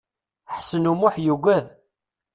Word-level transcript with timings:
Ḥsen 0.55 0.89
U 0.91 0.93
Muḥ 0.99 1.15
yugad. 1.25 1.65